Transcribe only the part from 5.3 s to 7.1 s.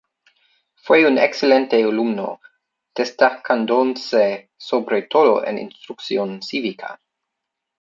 en Instrucción Cívica.